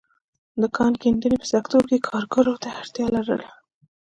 د 0.61 0.63
کان 0.75 0.93
کیندنې 1.01 1.37
په 1.41 1.47
سکتور 1.53 1.83
کې 1.89 2.03
کارګرو 2.07 2.55
ته 2.63 2.67
اړتیا 2.79 3.07
لرله. 3.15 3.49